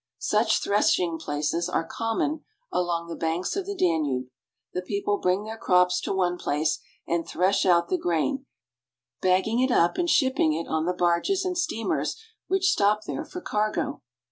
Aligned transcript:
Such 0.17 0.63
threshing 0.63 1.19
places 1.19 1.69
are 1.69 1.85
common 1.85 2.43
along 2.71 3.07
the 3.07 3.15
banks 3.15 3.55
of 3.55 3.67
the 3.67 3.75
Danube. 3.75 4.29
The 4.73 4.81
people 4.81 5.19
bring 5.19 5.43
their 5.43 5.59
crops 5.59 6.01
to 6.01 6.11
one 6.11 6.39
place 6.39 6.79
and 7.07 7.23
thresh 7.27 7.67
out 7.67 7.89
the 7.89 7.99
grain, 7.99 8.47
bagging 9.21 9.59
it 9.59 9.69
up 9.69 9.99
and 9.99 10.09
shipping 10.09 10.53
it 10.53 10.67
on 10.67 10.85
the 10.87 10.95
targes 10.97 11.45
and 11.45 11.55
steamers 11.55 12.19
which 12.47 12.71
stop 12.71 13.01
there 13.05 13.23
for 13.23 13.41
cargo. 13.41 14.01